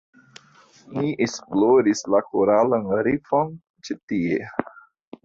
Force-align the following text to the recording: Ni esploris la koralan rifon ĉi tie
Ni 0.93 1.11
esploris 1.25 2.01
la 2.13 2.21
koralan 2.31 2.89
rifon 3.09 3.53
ĉi 3.89 3.97
tie 4.13 4.41